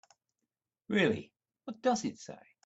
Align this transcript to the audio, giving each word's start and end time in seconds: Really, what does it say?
Really, 0.87 1.31
what 1.65 1.83
does 1.83 2.05
it 2.05 2.17
say? 2.17 2.39